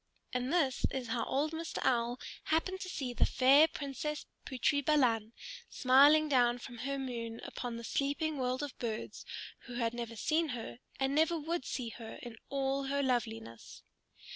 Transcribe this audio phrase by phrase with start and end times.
[0.33, 1.77] And this is how old Mr.
[1.83, 5.31] Owl happened to see the fair Princess Putri Balan,
[5.69, 9.27] smiling down from her moon upon the sleeping world of birds
[9.67, 13.83] who had never seen her and never would see her in all her loveliness.